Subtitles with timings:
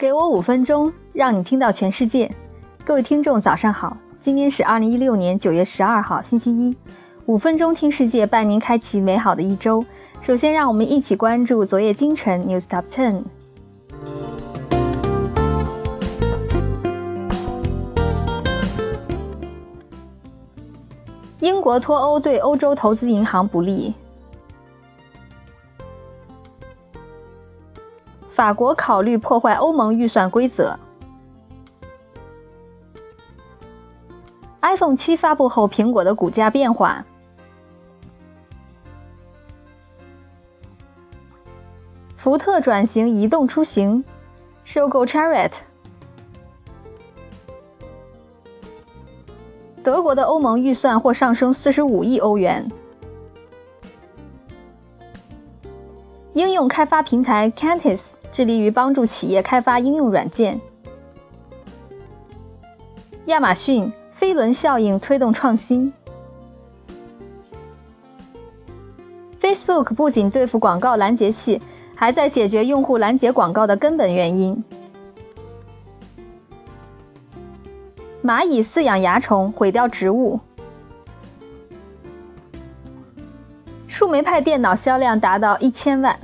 [0.00, 2.34] 给我五分钟，让你听到全世界。
[2.86, 3.94] 各位听众，早上好！
[4.18, 6.74] 今天是二零一六年九月十二号，星期一。
[7.26, 9.84] 五分钟听世界，伴您开启美好的一周。
[10.22, 13.24] 首先，让我们一起关注昨夜今晨 News Top Ten。
[21.40, 23.92] 英国脱欧对欧洲投资银行不利。
[28.40, 30.74] 法国考虑破坏欧盟预算规则。
[34.62, 37.04] iPhone 七发布后，苹果的股价变化。
[42.16, 44.02] 福特转型移动出行，
[44.64, 45.52] 收购 Chariot。
[49.84, 52.66] 德国的欧盟预算或上升四十五亿欧元。
[56.40, 60.58] 应用开发平台 Cantis 致力于帮助企业开发应用软件。
[63.26, 65.92] 亚马逊飞轮效应推动创新。
[69.38, 71.60] Facebook 不仅对付广告拦截器，
[71.94, 74.64] 还在解决用户拦截广告的根本原因。
[78.24, 80.40] 蚂蚁饲养蚜虫，毁掉植物。
[83.86, 86.18] 树莓派电脑销量达到一千万。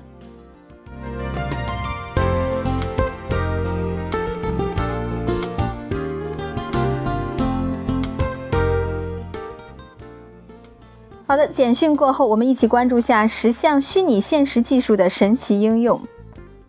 [11.29, 16.01] 好的，简讯过后，我们一起关注下十项虚拟现实技术的神奇应用。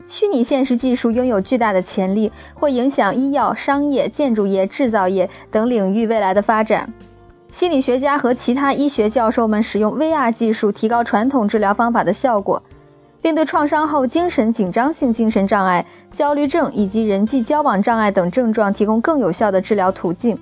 [0.08, 6.92] 虚拟现实技术拥有巨大的潜力，会影响医药、商业、建筑业、制造业等领域未来的发展。
[7.52, 12.64] 心理学家和其他医学教授们使用 VR 技术提高传统治疗方法的效果，
[13.22, 20.36] 并对创伤后精神紧张性精神障碍、焦虑症以及人际交往障碍等症状提供更有效的治疗途径。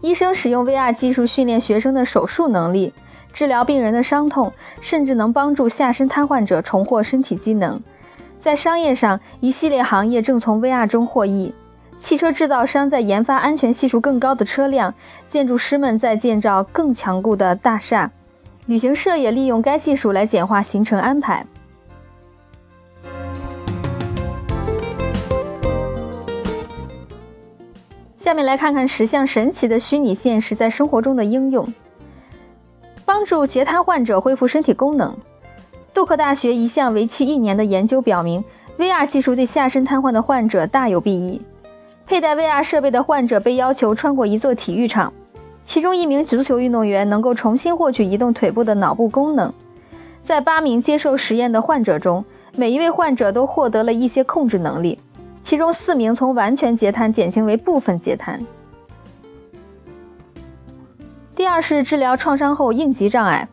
[0.00, 2.92] 医生使用 VR 技术训练学生的手术能力。
[3.32, 7.80] 治疗病人的伤痛，甚至能帮助下身瘫痪者重获身体机能。
[8.40, 11.54] 在商业上，一系列行业正从 VR 中获益。
[11.98, 14.94] 汽车制造商在研发安全系数更高的车辆，
[15.26, 18.10] 建筑师们在建造更强固的大厦，
[18.66, 21.44] 旅行社也利用该技术来简化行程安排。
[28.14, 31.66] 下面来看看十项神奇的虚拟现实在生活中的应用。
[33.18, 35.12] 帮助截瘫患者恢复身体功能。
[35.92, 38.44] 杜克大学一项为期一年的研究表明
[38.78, 41.42] ，VR 技术对下身瘫痪的患者大有裨益。
[42.06, 45.12] 佩戴 VR 设备的患者被要求穿过一座体育场，
[45.64, 49.52] 其中一名足球运动员能够重新获取移动腿部的脑部功能。
[50.22, 52.24] 在八名接受实验的患者中，
[52.54, 54.96] 每一位患者都获得了一些控制能力，
[55.42, 58.40] 其中四名从完全截瘫减轻为部分截瘫。
[61.38, 63.46] 第二是治疗创伤后应急障碍。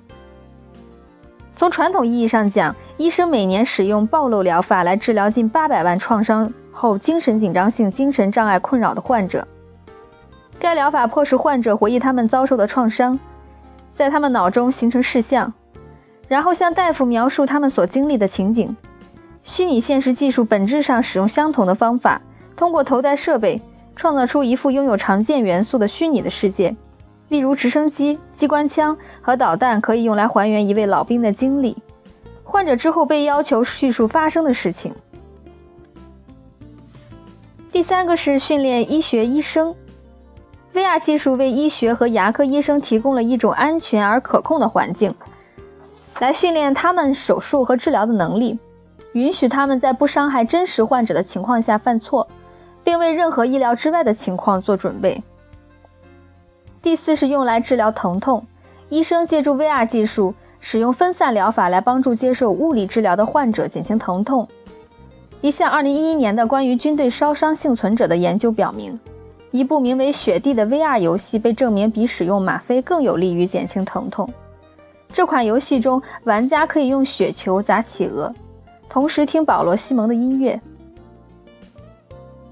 [1.56, 9.48] 从传统意义上讲，医生每年使用暴露疗法来治疗近八百万创伤后精神紧张性精神障碍困扰的患者。
[10.60, 13.20] 该疗法迫使患者回忆他们遭受的创伤，
[13.94, 15.54] 在他们脑中形成视像，
[16.28, 18.76] 然后向大夫描述他们所经历的情景。
[19.44, 22.20] 虚拟现实技术本质上使用相同的方法，
[22.56, 23.62] 通过头戴设备
[23.96, 26.76] 创造出一幅拥有常见元素的虚拟的世界。
[27.30, 31.76] 例如，直升机、机关枪和导弹可以用来还原一位老兵的经历。
[32.44, 34.94] 患者之后被要求叙述发生的事情。
[37.72, 39.76] 第三个是训练医学医生。
[40.74, 45.16] VR 技术为医学和牙科医生提供了一种安全而可控的环境，
[46.20, 48.60] 来训练他们手术和治疗的能力，
[49.14, 52.28] 允许他们在不伤害真实患者的情况下犯错，
[52.84, 55.24] 并为任何意料之外的情况做准备。
[56.86, 58.46] 第四是用来治疗疼痛，
[58.90, 64.48] 医生借助 VR 技术，使用分散疗法来帮助接受物理治疗的患者减轻疼痛。
[65.42, 69.00] 一项2011年的关于军队烧伤幸存者的研究表明，
[69.50, 74.30] 一部名为《雪地》的 VR 游戏被证明比使用吗啡更有利于减轻疼痛。
[75.12, 78.32] 这款游戏中，玩家可以用雪球砸企鹅，
[78.88, 80.62] 同时听保罗·西蒙的音乐。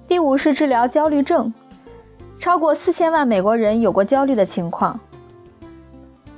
[0.07, 1.53] 第五是治疗焦虑症。
[2.43, 4.99] 超过四千万美国人有过焦虑的情况。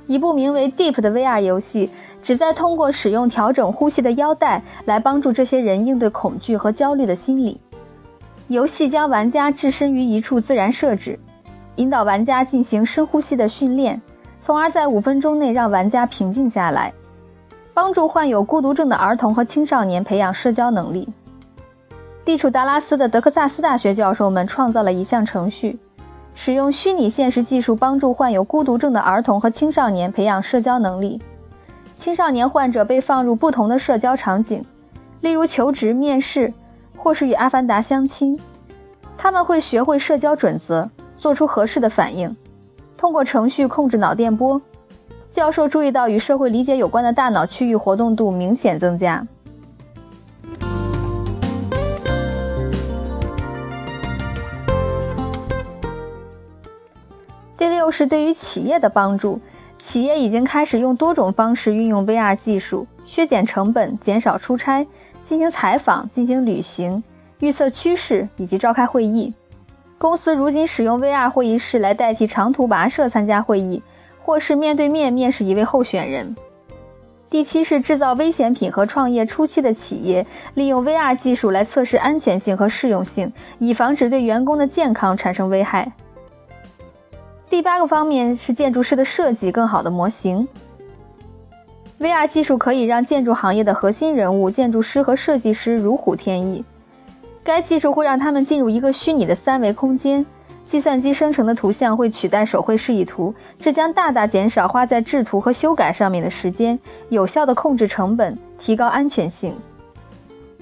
[0.06, 1.90] 一部名为《Deep》的 VR 游戏
[2.22, 7.60] 旨在通过使用调整呼吸的腰带来帮助这些人应对恐惧和焦虑的心理。
[8.46, 11.18] 游戏将玩家置身于一处自然设置，
[11.74, 14.00] 引导玩家进行深呼吸的训练，
[14.40, 16.92] 从而在五分钟内让玩家平静下来，
[17.74, 21.08] 帮助患有孤独症的儿童和青少年培养社交能力。
[22.24, 25.76] 地处达拉斯的德克萨斯大学教授们创造了一项程序，
[26.38, 31.20] 使用虚拟现实技术帮助患有孤独症的儿童和青少年培养社交能力。
[31.96, 34.62] 青少年患者被放入不同的社交场景，
[35.22, 36.52] 例如求职、面试，
[36.96, 38.38] 或是与阿凡达相亲。
[39.16, 42.36] 他们会学会社交准则，做出合适的反应，
[42.98, 44.60] 通过程序控制脑电波。
[45.30, 49.26] 教授注意到，与社会理解有关的大脑区域活动度明显增加。
[57.66, 59.40] 第六是对于企业的帮助，
[59.76, 64.86] 企业已经开始用多种方式运用 VR 技术，削减成本、减少出差、
[65.24, 67.02] 进行采访、进行旅行、
[67.40, 69.34] 预测趋势以及召开会议。
[69.98, 73.82] 公司如今使用 VR 会议室来代替长途跋涉参加会议，
[74.22, 76.36] 或是面对面面试一位候选人。
[77.28, 80.24] 第七是制造危险品和创业初期的企业
[80.54, 85.90] 利用 VR 技术来测试安全性和适用性，以防止对员工的健康产生危害。
[87.48, 90.46] 第八个方面是建筑师的设计更好的模型。
[91.98, 96.64] VR 技术可以让建筑行业的核心人物建筑师和设计师如虎添翼。
[97.42, 100.26] 该技术会让他们进入一个虚拟的三维空间，
[100.64, 106.78] 计算机生成的图像会取代手绘示意图，这将大大减少花在制图和修改上面的时间，
[107.08, 109.54] 有效地控制成本，提高安全性。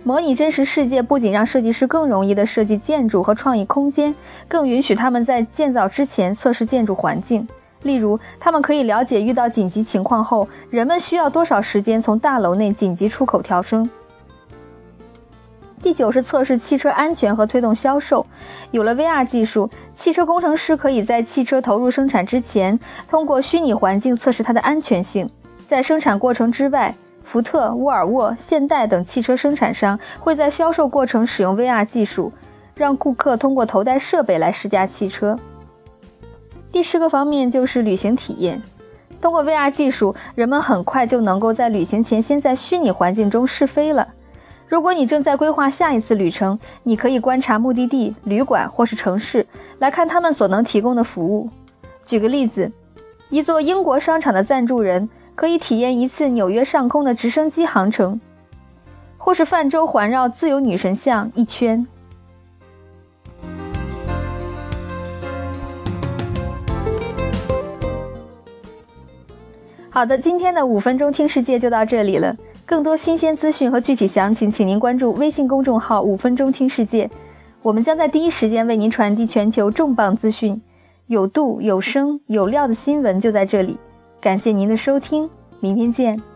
[0.07, 4.15] 模拟真实世界不仅让设计师更容易地设计建筑和创意空间，
[4.47, 7.49] 更允许他们在建造之前测试建筑环境。
[7.85, 13.89] 例如，他们可以了解遇到紧急情况后，人们需要多少时间从大楼内紧急出口逃生。
[15.83, 18.27] 第九是测试汽车安全和推动销售。
[18.73, 22.79] 有了 VR 技术，汽车工程师可以在汽车投入生产之前，
[23.09, 25.29] 通过虚拟环境测试它的安全性。
[25.67, 32.33] 在生产过程之外，福特、沃尔沃、现代等汽车生产商会在销售过程使用 VR 技术，
[32.77, 35.37] 让顾客通过头戴设备来试驾汽车。
[36.71, 38.63] 第十个方面就是旅行体验。
[39.21, 44.07] 通过 VR 技术，人们很快就能够在旅行前先在虚拟环境中试飞了。
[44.69, 49.47] 如果你正在规划下一次旅程，你可以观察目的地、旅馆或是城市，
[49.79, 51.49] 来看他们所能提供的服务。
[52.05, 52.71] 举个例子，
[53.31, 55.09] 一座英国商场的赞助人。
[55.35, 58.21] 可以体验一次纽约上空的直升机航程，
[59.19, 61.87] 或是泛舟环绕自由女神像一圈。
[69.91, 72.37] 好的，今天的五分钟听世界就到这里了。
[72.67, 77.09] 更多新鲜资讯和具体详情，请您关注微信公众号“五分钟听世界”，
[77.63, 80.61] 我们将在第一时间为您传递全球重磅资讯，
[81.07, 83.77] 有度、有声、有料的新闻就在这里。
[84.25, 85.29] 感谢您的收听，
[85.61, 86.34] 明天见。